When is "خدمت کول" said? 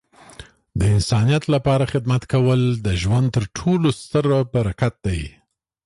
1.93-2.61